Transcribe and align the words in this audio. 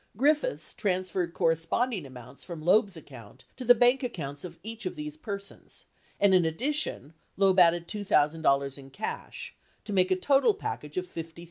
Griffiths 0.17 0.73
transferred 0.73 1.31
corresponding 1.35 2.07
amounts 2.07 2.43
from 2.43 2.59
Loeb's 2.63 2.97
account 2.97 3.45
to 3.55 3.63
the 3.63 3.75
bank 3.75 4.01
accounts 4.01 4.43
of 4.43 4.57
each 4.63 4.87
of 4.87 4.95
these 4.95 5.15
persons 5.15 5.85
and 6.19 6.33
in 6.33 6.43
addition, 6.43 7.13
Loeb 7.37 7.59
added 7.59 7.87
$2,000 7.87 8.77
in 8.79 8.89
cash 8.89 9.53
to 9.83 9.93
make 9.93 10.09
a 10.09 10.15
total 10.15 10.55
package 10.55 10.97
of 10.97 11.05
$50,000. 11.05 11.33